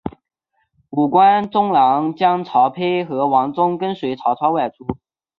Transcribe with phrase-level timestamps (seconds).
[0.89, 4.87] 五官中郎将曹丕和王忠跟随曹操外出。